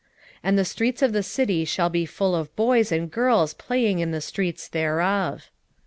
8:5 0.37 0.39
And 0.45 0.57
the 0.57 0.65
streets 0.65 1.01
of 1.03 1.13
the 1.13 1.21
city 1.21 1.63
shall 1.63 1.91
be 1.91 2.07
full 2.07 2.35
of 2.35 2.55
boys 2.55 2.91
and 2.91 3.11
girls 3.11 3.53
playing 3.53 3.99
in 3.99 4.09
the 4.09 4.19
streets 4.19 4.67
thereof. 4.67 5.51